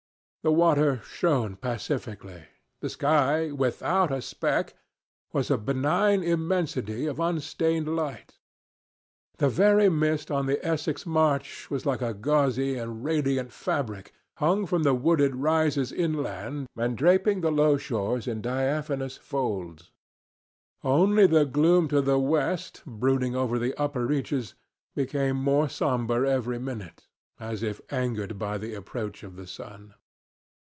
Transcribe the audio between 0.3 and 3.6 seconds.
The water shone pacifically; the sky,